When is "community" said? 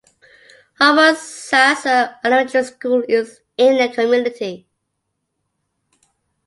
3.93-4.67